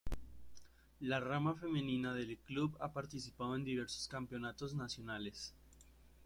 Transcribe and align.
La 1.01 1.19
rama 1.19 1.53
femenina 1.53 2.11
del 2.15 2.39
club 2.41 2.75
ha 2.79 2.91
participado 2.91 3.55
en 3.55 3.63
diversos 3.63 4.07
campeonatos 4.07 4.73
nacionales. 4.73 5.53